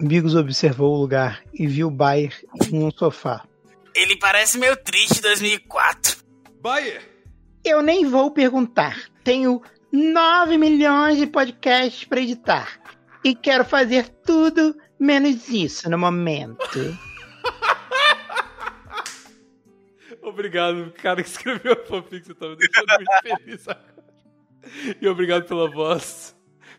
Bigos 0.00 0.34
observou 0.34 0.94
o 0.94 1.00
lugar 1.00 1.42
e 1.52 1.66
viu 1.66 1.90
Bayer 1.90 2.34
em 2.70 2.82
um 2.82 2.90
sofá. 2.90 3.46
Ele 3.94 4.16
parece 4.16 4.58
meio 4.58 4.76
triste 4.76 5.20
2004. 5.20 6.24
Bayer! 6.60 7.02
Eu 7.64 7.80
nem 7.80 8.06
vou 8.06 8.30
perguntar. 8.30 9.08
Tenho 9.22 9.62
9 9.92 10.58
milhões 10.58 11.18
de 11.18 11.26
podcasts 11.26 12.04
para 12.04 12.20
editar. 12.20 12.80
E 13.24 13.34
quero 13.34 13.64
fazer 13.64 14.08
tudo 14.26 14.76
menos 14.98 15.48
isso 15.48 15.88
no 15.88 15.96
momento. 15.96 16.58
Obrigado, 20.22 20.92
cara 20.92 21.22
que 21.22 21.28
escreveu 21.28 21.74
a 21.74 21.86
fanfic, 21.86 22.26
você 22.26 22.34
tá 22.34 22.48
me 22.48 22.56
deixando 22.56 22.88
muito 22.88 23.12
feliz 23.38 23.68
agora. 23.68 23.94
E 25.00 25.06
obrigado 25.06 25.46
pela 25.46 25.70
voz. 25.70 26.34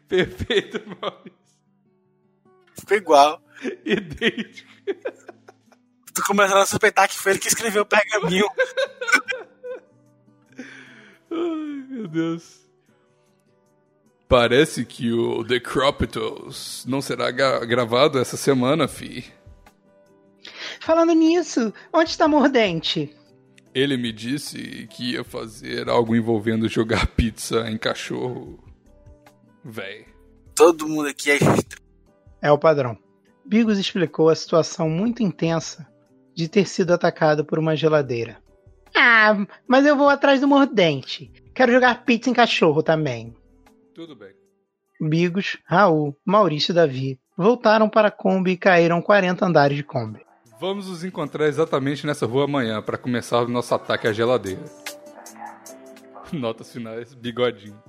Perfeito, 0.07 0.81
Maurício. 1.01 1.44
Ficou 2.77 2.97
igual. 2.97 3.41
Idêntico. 3.85 4.69
Tô 6.13 6.23
começando 6.27 6.57
a 6.59 6.65
suspeitar 6.65 7.09
que 7.09 7.17
foi 7.17 7.33
ele 7.33 7.39
que 7.39 7.47
escreveu 7.47 7.83
o 7.83 7.85
pergaminho. 7.85 8.47
Ai, 11.31 11.85
meu 11.89 12.07
Deus. 12.07 12.65
Parece 14.27 14.85
que 14.85 15.11
o 15.11 15.43
The 15.43 15.59
Cropitos 15.59 16.85
não 16.87 17.01
será 17.01 17.29
gravado 17.31 18.17
essa 18.17 18.37
semana, 18.37 18.87
fi. 18.87 19.25
Falando 20.79 21.13
nisso, 21.13 21.73
onde 21.93 22.09
está 22.09 22.27
Mordente? 22.27 23.15
Ele 23.73 23.97
me 23.97 24.11
disse 24.11 24.87
que 24.91 25.11
ia 25.11 25.23
fazer 25.23 25.89
algo 25.89 26.15
envolvendo 26.15 26.69
jogar 26.69 27.07
pizza 27.07 27.69
em 27.69 27.77
cachorro. 27.77 28.57
Véi. 29.63 30.05
Todo 30.55 30.87
mundo 30.87 31.09
aqui 31.09 31.31
é 31.31 31.35
estranho. 31.35 31.84
É 32.45 32.51
o 32.51 32.59
padrão. 32.59 32.95
Bigos 33.43 33.79
explicou 33.79 34.29
a 34.29 34.35
situação 34.35 34.87
muito 34.87 35.23
intensa 35.23 35.87
de 36.35 36.47
ter 36.47 36.67
sido 36.67 36.93
atacado 36.93 37.43
por 37.43 37.57
uma 37.57 37.75
geladeira. 37.75 38.37
Ah, 38.95 39.35
mas 39.67 39.83
eu 39.83 39.97
vou 39.97 40.07
atrás 40.07 40.41
do 40.41 40.47
Mordente. 40.47 41.31
Quero 41.55 41.71
jogar 41.71 42.05
pizza 42.05 42.29
em 42.29 42.33
cachorro 42.33 42.83
também. 42.83 43.35
Tudo 43.95 44.15
bem. 44.15 44.29
Bigos, 45.01 45.57
Raul, 45.65 46.15
Maurício 46.23 46.71
e 46.71 46.75
Davi 46.75 47.19
voltaram 47.35 47.89
para 47.89 48.09
a 48.09 48.11
Kombi 48.11 48.51
e 48.51 48.57
caíram 48.57 49.01
40 49.01 49.43
andares 49.43 49.77
de 49.77 49.83
Kombi. 49.83 50.23
Vamos 50.61 50.87
nos 50.87 51.03
encontrar 51.03 51.47
exatamente 51.47 52.05
nessa 52.05 52.27
rua 52.27 52.43
amanhã 52.43 52.79
para 52.79 52.95
começar 52.95 53.41
o 53.41 53.47
nosso 53.47 53.73
ataque 53.73 54.07
à 54.07 54.13
geladeira. 54.13 54.61
Notas 56.31 56.71
finais, 56.71 57.11
bigodinho. 57.15 57.81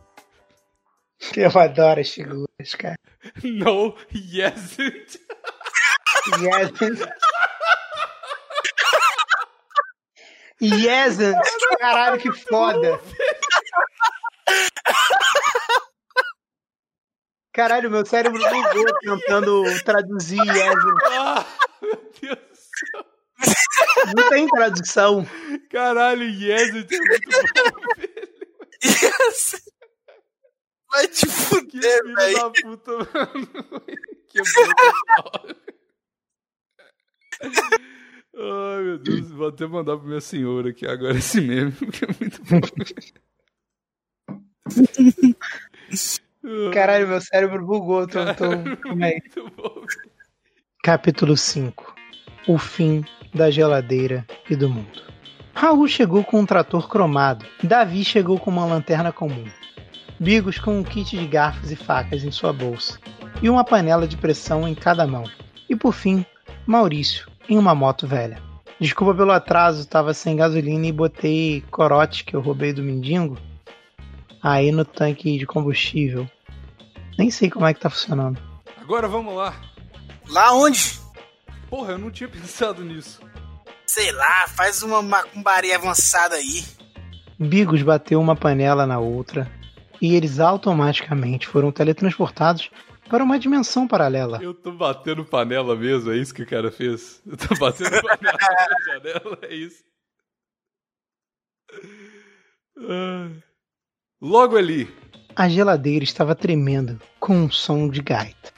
Eu 1.37 1.51
adoro 1.59 2.01
as 2.01 2.11
figuras, 2.11 2.75
cara. 2.79 2.97
No, 3.43 3.97
yes. 4.15 4.79
it. 4.79 5.21
Yes. 6.41 7.07
Yes, 10.61 11.19
caralho, 11.79 12.19
que 12.19 12.33
foda. 12.33 12.99
Caralho, 17.53 17.91
meu 17.91 18.05
cérebro 18.05 18.39
bugou 18.39 18.99
tentando 19.01 19.63
traduzir 19.85 20.41
yes. 20.41 20.75
Ah, 21.13 21.47
meu 21.83 22.13
Deus 22.21 22.39
do 22.39 22.57
céu. 22.57 23.05
Não 24.17 24.29
tem 24.29 24.49
tradução. 24.49 25.27
Caralho, 25.71 26.25
yes, 26.25 26.75
it 26.75 26.95
é 26.95 26.99
muito 27.01 27.31
bom, 27.55 27.95
velho. 27.97 28.27
Vai 30.91 31.09
te 31.09 31.27
Que 31.27 31.33
fuder, 31.33 32.03
filho 32.03 32.15
velho. 32.15 32.37
da 32.37 32.51
puta, 32.51 32.93
mano. 32.93 33.07
Quebrou 34.29 34.67
total. 34.77 35.47
Ai, 38.39 38.83
meu 38.83 38.99
Deus. 38.99 39.31
Vou 39.31 39.49
até 39.49 39.67
mandar 39.67 39.97
pra 39.97 40.07
minha 40.07 40.21
senhora 40.21 40.69
aqui 40.71 40.87
agora 40.87 41.17
esse 41.17 41.41
meme, 41.41 41.73
porque 41.73 42.05
é 42.05 42.09
muito 42.21 42.43
bom. 42.45 42.61
Caralho, 46.73 47.09
meu 47.09 47.21
cérebro 47.21 47.65
bugou. 47.65 48.07
Tô, 48.07 48.19
tô... 48.35 48.51
bom. 49.57 49.83
Capítulo 50.83 51.37
5 51.37 51.95
O 52.47 52.59
fim 52.59 53.05
da 53.35 53.51
geladeira 53.51 54.25
e 54.49 54.55
do 54.55 54.69
mundo. 54.69 55.03
Raul 55.55 55.89
chegou 55.89 56.23
com 56.23 56.41
um 56.41 56.47
trator 56.47 56.89
cromado. 56.89 57.47
Davi 57.63 58.05
chegou 58.05 58.39
com 58.39 58.51
uma 58.51 58.67
lanterna 58.67 59.13
comum. 59.13 59.47
Bigos 60.19 60.59
com 60.59 60.79
um 60.79 60.83
kit 60.83 61.17
de 61.17 61.27
garfos 61.27 61.71
e 61.71 61.77
facas 61.77 62.25
em 62.25 62.31
sua 62.31 62.53
bolsa. 62.53 62.99
E 63.43 63.51
uma 63.51 63.65
panela 63.65 64.09
de 64.09 64.17
pressão 64.17 64.67
em 64.67 64.75
cada 64.75 65.07
mão. 65.07 65.25
E 65.69 65.77
por 65.77 65.93
fim, 65.93 66.25
Maurício 66.67 67.31
em 67.49 67.59
uma 67.59 67.75
moto 67.75 68.07
velha. 68.07 68.43
Desculpa 68.81 69.15
pelo 69.15 69.31
atraso, 69.31 69.87
tava 69.87 70.13
sem 70.13 70.37
gasolina 70.37 70.87
e 70.87 70.93
botei 70.93 71.63
corote 71.71 72.25
que 72.25 72.35
eu 72.35 72.41
roubei 72.41 72.73
do 72.73 72.83
mendigo 72.83 73.39
aí 74.43 74.71
no 74.71 74.85
tanque 74.85 75.39
de 75.39 75.47
combustível. 75.47 76.29
Nem 77.19 77.31
sei 77.31 77.51
como 77.51 77.67
é 77.67 77.73
que 77.73 77.81
tá 77.81 77.89
funcionando. 77.89 78.41
Agora 78.81 79.09
vamos 79.09 79.35
lá. 79.35 79.55
Lá 80.29 80.53
onde? 80.55 81.01
Porra, 81.69 81.93
eu 81.93 81.99
não 81.99 82.11
tinha 82.11 82.29
pensado 82.29 82.85
nisso. 82.85 83.21
Sei 83.87 84.11
lá, 84.13 84.47
faz 84.49 84.83
uma 84.83 85.01
macumbaria 85.03 85.77
avançada 85.77 86.37
aí. 86.37 86.65
Bigos 87.39 87.83
bateu 87.83 88.21
uma 88.21 88.35
panela 88.35 88.87
na 88.87 88.99
outra 88.99 89.51
e 90.01 90.15
eles 90.15 90.41
automaticamente 90.41 91.47
foram 91.47 91.71
teletransportados 91.73 92.71
para 93.09 93.23
uma 93.23 93.39
dimensão 93.39 93.87
paralela. 93.87 94.41
Eu 94.43 94.53
tô 94.53 94.73
batendo 94.73 95.25
panela 95.25 95.77
mesmo, 95.77 96.11
é 96.11 96.17
isso 96.17 96.35
que 96.35 96.43
o 96.43 96.47
cara 96.47 96.71
fez? 96.71 97.23
Eu 97.27 97.37
tô 97.37 97.55
batendo 97.55 97.91
panela 98.03 98.19
na 98.21 98.93
janela, 98.93 99.39
é 99.43 99.55
isso. 99.55 99.85
Logo 104.21 104.57
ali, 104.57 104.89
A 105.35 105.49
geladeira 105.49 106.05
estava 106.05 106.35
tremendo 106.35 107.01
com 107.21 107.37
um 107.37 107.51
som 107.51 107.89
de 107.89 108.01
gaita. 108.01 108.53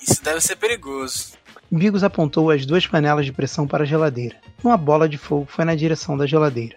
Isso 0.00 0.22
deve 0.22 0.40
ser 0.40 0.56
perigoso. 0.56 1.34
Bigos 1.70 2.04
apontou 2.04 2.50
as 2.50 2.64
duas 2.64 2.86
panelas 2.86 3.26
de 3.26 3.32
pressão 3.32 3.66
para 3.66 3.82
a 3.82 3.86
geladeira. 3.86 4.36
Uma 4.62 4.76
bola 4.76 5.08
de 5.08 5.18
fogo 5.18 5.46
foi 5.46 5.64
na 5.64 5.74
direção 5.74 6.16
da 6.16 6.26
geladeira. 6.26 6.76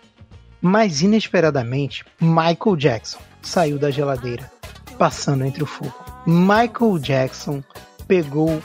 Mas 0.62 1.02
inesperadamente, 1.02 2.06
Michael 2.20 2.76
Jackson 2.78 3.20
saiu 3.42 3.80
da 3.80 3.90
geladeira, 3.90 4.52
passando 4.98 5.46
entre 5.46 5.64
o 5.64 5.66
fogo. 5.66 5.94
Michael 6.26 7.00
Jackson 7.00 7.64
pegou 8.08 8.62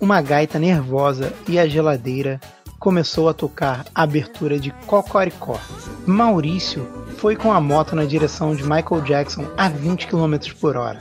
uma 0.00 0.20
gaita 0.20 0.58
nervosa 0.58 1.32
e 1.48 1.58
a 1.58 1.66
geladeira 1.66 2.40
começou 2.78 3.28
a 3.28 3.34
tocar 3.34 3.84
a 3.94 4.02
abertura 4.02 4.58
de 4.58 4.70
Cocoricó. 4.86 5.58
Maurício 6.06 6.88
foi 7.16 7.36
com 7.36 7.52
a 7.52 7.60
moto 7.60 7.94
na 7.94 8.04
direção 8.04 8.54
de 8.54 8.64
Michael 8.64 9.02
Jackson 9.02 9.46
a 9.56 9.68
20 9.68 10.08
km 10.08 10.34
por 10.60 10.76
hora, 10.76 11.00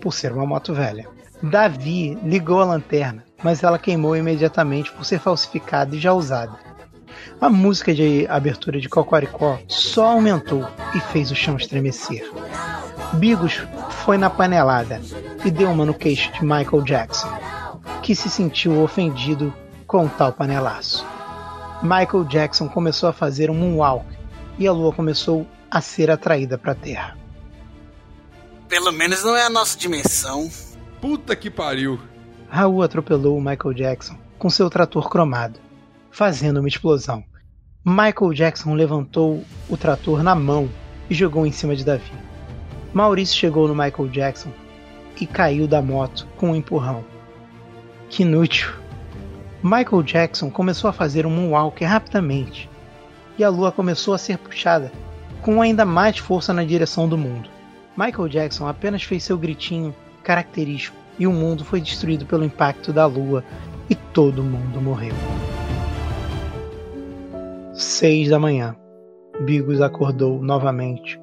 por 0.00 0.12
ser 0.12 0.32
uma 0.32 0.44
moto 0.44 0.74
velha. 0.74 1.08
Davi 1.42 2.18
ligou 2.24 2.60
a 2.60 2.64
lanterna, 2.64 3.24
mas 3.42 3.62
ela 3.62 3.78
queimou 3.78 4.16
imediatamente 4.16 4.90
por 4.92 5.04
ser 5.04 5.20
falsificada 5.20 5.94
e 5.94 6.00
já 6.00 6.12
usada. 6.12 6.73
A 7.40 7.50
música 7.50 7.94
de 7.94 8.26
abertura 8.28 8.80
de 8.80 8.88
Cocoricó 8.88 9.58
só 9.68 10.12
aumentou 10.12 10.66
e 10.94 11.00
fez 11.00 11.30
o 11.30 11.34
chão 11.34 11.56
estremecer. 11.56 12.30
Bigos 13.14 13.62
foi 13.90 14.16
na 14.16 14.30
panelada 14.30 15.00
e 15.44 15.50
deu 15.50 15.70
uma 15.70 15.84
no 15.84 15.94
queixo 15.94 16.32
de 16.32 16.42
Michael 16.42 16.82
Jackson, 16.82 17.28
que 18.02 18.14
se 18.14 18.30
sentiu 18.30 18.82
ofendido 18.82 19.52
com 19.86 20.08
tal 20.08 20.32
panelaço. 20.32 21.06
Michael 21.82 22.24
Jackson 22.24 22.68
começou 22.68 23.08
a 23.08 23.12
fazer 23.12 23.50
um 23.50 23.54
moonwalk 23.54 24.06
e 24.58 24.66
a 24.66 24.72
lua 24.72 24.92
começou 24.92 25.46
a 25.70 25.80
ser 25.80 26.10
atraída 26.10 26.56
para 26.56 26.72
a 26.72 26.76
Terra. 26.76 27.16
Pelo 28.68 28.90
menos 28.92 29.22
não 29.22 29.36
é 29.36 29.44
a 29.44 29.50
nossa 29.50 29.78
dimensão. 29.78 30.50
puta 31.00 31.36
que 31.36 31.50
pariu. 31.50 32.00
Raul 32.48 32.82
atropelou 32.82 33.36
o 33.36 33.40
Michael 33.40 33.74
Jackson 33.74 34.16
com 34.38 34.48
seu 34.48 34.70
trator 34.70 35.10
cromado, 35.10 35.58
fazendo 36.14 36.58
uma 36.58 36.68
explosão. 36.68 37.24
Michael 37.84 38.32
Jackson 38.32 38.72
levantou 38.74 39.42
o 39.68 39.76
trator 39.76 40.22
na 40.22 40.32
mão 40.32 40.70
e 41.10 41.14
jogou 41.14 41.44
em 41.44 41.50
cima 41.50 41.74
de 41.74 41.84
Davi. 41.84 42.12
Maurício 42.92 43.36
chegou 43.36 43.66
no 43.66 43.74
Michael 43.74 44.08
Jackson 44.10 44.50
e 45.20 45.26
caiu 45.26 45.66
da 45.66 45.82
moto 45.82 46.28
com 46.36 46.52
um 46.52 46.54
empurrão. 46.54 47.04
Que 48.08 48.22
inútil! 48.22 48.72
Michael 49.60 50.04
Jackson 50.04 50.50
começou 50.50 50.88
a 50.88 50.92
fazer 50.92 51.26
um 51.26 51.30
moonwalk 51.30 51.84
rapidamente 51.84 52.70
e 53.36 53.42
a 53.42 53.48
lua 53.48 53.72
começou 53.72 54.14
a 54.14 54.18
ser 54.18 54.38
puxada 54.38 54.92
com 55.42 55.60
ainda 55.60 55.84
mais 55.84 56.16
força 56.18 56.52
na 56.52 56.62
direção 56.62 57.08
do 57.08 57.18
mundo. 57.18 57.50
Michael 57.96 58.28
Jackson 58.28 58.68
apenas 58.68 59.02
fez 59.02 59.24
seu 59.24 59.36
gritinho 59.36 59.92
característico 60.22 60.96
e 61.18 61.26
o 61.26 61.32
mundo 61.32 61.64
foi 61.64 61.80
destruído 61.80 62.24
pelo 62.24 62.44
impacto 62.44 62.92
da 62.92 63.04
lua 63.04 63.44
e 63.90 63.96
todo 63.96 64.44
mundo 64.44 64.80
morreu. 64.80 65.14
Seis 67.74 68.28
da 68.28 68.38
manhã. 68.38 68.76
Bigos 69.40 69.80
acordou 69.80 70.40
novamente, 70.40 71.20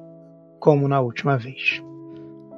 como 0.60 0.86
na 0.86 1.00
última 1.00 1.38
vez. 1.38 1.82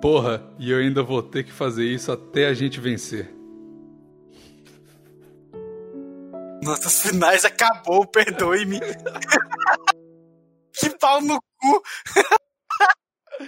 Porra, 0.02 0.42
e 0.58 0.70
eu 0.72 0.78
ainda 0.78 1.02
vou 1.02 1.22
ter 1.22 1.44
que 1.44 1.52
fazer 1.52 1.84
isso 1.84 2.10
até 2.10 2.46
a 2.46 2.54
gente 2.54 2.80
vencer. 2.80 3.32
Nossas 6.62 7.02
finais 7.02 7.44
acabou, 7.44 8.04
perdoe-me. 8.06 8.80
que 10.74 10.90
pau 10.98 11.20
no 11.20 11.40
cu. 11.58 11.82
Ai, 13.40 13.46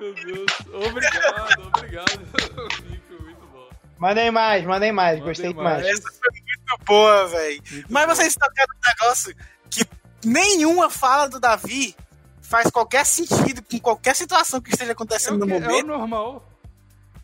meu 0.00 0.14
Deus. 0.14 0.46
Obrigado, 0.88 1.66
obrigado. 1.76 2.10
Fico 2.82 3.22
muito 3.22 3.46
bom. 3.52 3.68
Mandem 3.98 4.30
mais, 4.30 4.64
mandem 4.64 4.90
mais, 4.90 5.18
Mandem 5.18 5.28
gostei 5.28 5.54
mais. 5.54 5.78
demais. 5.84 5.86
Essa 5.86 6.10
foi 6.18 6.30
muito 6.68 6.84
boa, 6.84 7.26
velho. 7.28 7.62
Mas 7.88 8.06
bom. 8.06 8.14
vocês 8.14 8.34
tocaram 8.34 8.72
um 8.74 8.88
negócio 9.04 9.34
que 9.70 9.84
nenhuma 10.24 10.90
fala 10.90 11.28
do 11.28 11.38
Davi 11.40 11.94
faz 12.42 12.70
qualquer 12.70 13.04
sentido 13.04 13.62
com 13.62 13.78
qualquer 13.78 14.14
situação 14.16 14.60
que 14.60 14.70
esteja 14.70 14.90
é 14.90 14.94
acontecendo 14.94 15.34
o, 15.34 15.38
no 15.38 15.46
que- 15.46 15.52
é 15.52 15.56
o 15.56 15.60
momento. 15.60 15.86
normal. 15.86 16.48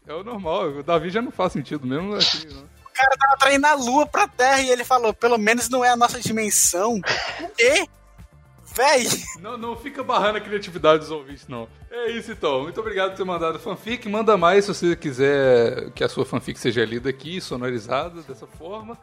É 0.07 0.13
o 0.13 0.23
normal. 0.23 0.69
O 0.69 0.83
Davi 0.83 1.09
já 1.11 1.23
não 1.23 1.31
faz 1.33 1.53
sentido 1.53 1.87
mesmo 1.87 2.15
assim, 2.15 2.47
não. 2.49 2.63
O 2.63 2.95
cara 2.95 3.17
tava 3.19 3.37
traindo 3.39 3.67
a 3.67 3.75
lua 3.75 4.07
pra 4.07 4.29
terra 4.29 4.61
e 4.61 4.71
ele 4.71 4.85
falou, 4.85 5.13
pelo 5.13 5.37
menos 5.39 5.69
não 5.69 5.85
é 5.85 5.89
a 5.89 5.97
nossa 5.97 6.21
dimensão. 6.21 7.01
E, 7.59 7.89
véi, 8.73 9.09
Não, 9.41 9.57
não 9.59 9.75
fica 9.77 10.05
barrando 10.05 10.37
a 10.39 10.41
criatividade 10.41 11.01
dos 11.01 11.11
ouvintes, 11.11 11.49
não. 11.49 11.67
É 11.91 12.11
isso 12.13 12.31
então. 12.31 12.63
Muito 12.63 12.79
obrigado 12.79 13.11
por 13.11 13.17
ter 13.17 13.25
mandado 13.25 13.59
fanfic. 13.59 14.09
Manda 14.09 14.37
mais 14.37 14.65
se 14.67 14.75
você 14.75 14.95
quiser 14.95 15.91
que 15.91 16.05
a 16.05 16.09
sua 16.09 16.25
fanfic 16.25 16.57
seja 16.61 16.85
lida 16.85 17.09
aqui, 17.11 17.41
sonorizada 17.41 18.23
dessa 18.23 18.47
forma. 18.47 18.97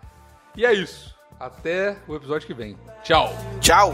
E 0.56 0.66
é 0.66 0.74
isso. 0.74 1.16
Até 1.40 1.98
o 2.08 2.16
episódio 2.16 2.46
que 2.46 2.54
vem. 2.54 2.78
Tchau. 3.04 3.30
tchau. 3.62 3.94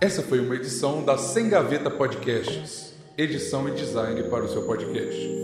Essa 0.00 0.22
foi 0.22 0.40
uma 0.40 0.56
edição 0.56 1.04
da 1.04 1.16
Sem 1.16 1.48
Gaveta 1.48 1.90
Podcasts. 1.90 2.92
Edição 3.16 3.68
e 3.68 3.74
design 3.74 4.22
para 4.30 4.44
o 4.44 4.48
seu 4.48 4.66
podcast. 4.66 5.42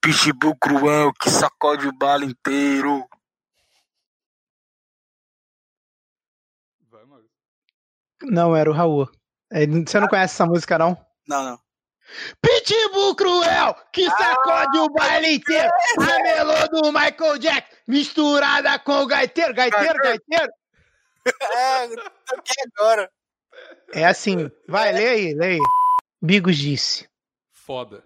Pitbull 0.00 0.56
cruel 0.56 1.12
que 1.12 1.30
sacode 1.30 1.86
o 1.86 1.92
balo 1.92 2.24
inteiro. 2.24 3.06
Não, 8.22 8.56
era 8.56 8.70
o 8.70 8.72
Raul. 8.72 9.08
É, 9.50 9.66
Você 9.66 10.00
não 10.00 10.08
conhece 10.08 10.34
essa 10.34 10.46
música, 10.46 10.78
não? 10.78 10.96
Não, 11.28 11.44
não. 11.44 11.61
Pitbull 12.40 13.14
cruel 13.14 13.74
que 13.92 14.08
sacode 14.10 14.78
o 14.78 14.88
baile 14.90 15.34
inteiro. 15.36 15.70
A 16.00 16.22
melô 16.22 16.68
do 16.68 16.92
Michael 16.92 17.38
Jackson 17.38 17.76
misturada 17.86 18.78
com 18.80 19.02
o 19.02 19.06
gaiteiro. 19.06 19.54
Gaiteiro, 19.54 19.98
gaiteiro. 20.02 20.52
É, 21.40 21.88
agora. 22.78 23.10
É 23.92 24.04
assim. 24.06 24.50
Vai, 24.68 24.92
lê 24.92 25.08
aí, 25.08 25.34
lê 25.34 25.46
aí. 25.54 25.58
Bigos 26.20 26.56
disse, 26.56 27.08
Foda. 27.52 28.04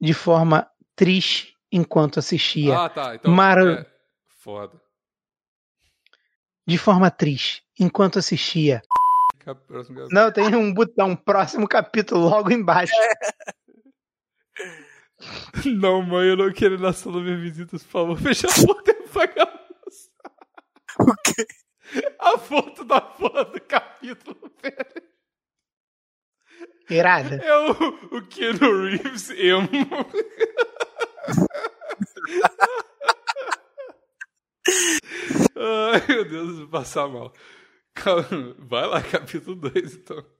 de 0.00 0.12
forma 0.14 0.70
triste 0.96 1.56
enquanto 1.70 2.18
assistia. 2.18 2.78
Ah, 2.78 2.88
tá. 2.88 3.14
Então. 3.14 3.30
Mar- 3.32 3.58
é, 3.66 3.86
foda. 4.38 4.80
De 6.66 6.78
forma 6.78 7.10
triste 7.10 7.62
enquanto 7.78 8.18
assistia 8.18 8.82
próximo 9.52 9.98
capítulo. 9.98 10.08
Não, 10.10 10.32
tem 10.32 10.54
um 10.54 10.72
botão 10.72 11.16
próximo 11.16 11.68
capítulo 11.68 12.28
logo 12.28 12.52
embaixo. 12.52 12.94
É. 12.94 13.54
Não, 15.66 16.02
mãe, 16.02 16.28
eu 16.28 16.36
não 16.36 16.52
quero 16.52 16.74
ir 16.74 16.80
na 16.80 16.92
sala 16.92 17.22
ver 17.22 17.40
visitas, 17.40 17.82
por 17.84 17.90
favor. 17.90 18.18
Fecha 18.18 18.46
a 18.46 18.66
porta 18.66 18.90
e 18.90 19.04
apaga 19.04 19.42
a 19.42 19.46
luz. 19.46 20.10
O 21.00 21.14
quê? 21.22 21.46
A 22.18 22.36
foto 22.38 22.84
da 22.84 23.00
porra 23.00 23.46
do 23.46 23.58
capítulo, 23.60 24.38
velho. 24.62 24.76
Irada. 26.90 27.36
É 27.36 27.56
o, 27.56 27.70
o 28.18 28.26
Keanu 28.26 28.84
Reeves 28.84 29.30
emo. 29.30 29.68
Ai, 35.56 36.04
meu 36.08 36.28
Deus, 36.28 36.58
vou 36.58 36.68
passar 36.68 37.08
mal. 37.08 37.32
Calma, 37.94 38.54
Vai 38.58 38.86
lá, 38.86 39.02
capítulo 39.02 39.56
2, 39.56 39.94
então. 39.96 40.33